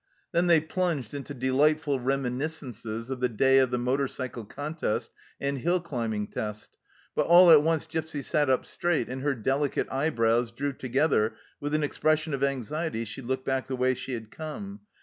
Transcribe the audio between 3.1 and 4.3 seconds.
of the day of the motor